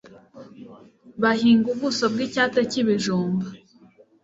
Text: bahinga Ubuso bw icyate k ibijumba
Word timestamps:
bahinga 1.21 1.67
Ubuso 1.73 2.05
bw 2.13 2.17
icyate 2.25 2.59
k 2.69 2.71
ibijumba 2.81 3.47